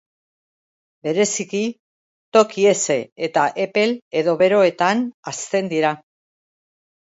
[1.07, 1.59] Bereziki
[2.37, 2.95] toki heze
[3.27, 3.93] eta epel
[4.23, 5.95] edo beroetan hazten dira.